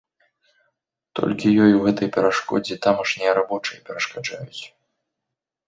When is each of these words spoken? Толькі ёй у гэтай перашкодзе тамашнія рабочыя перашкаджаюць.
Толькі 1.19 1.51
ёй 1.65 1.71
у 1.81 1.83
гэтай 1.85 2.09
перашкодзе 2.17 2.79
тамашнія 2.87 3.31
рабочыя 3.39 3.79
перашкаджаюць. 3.91 4.61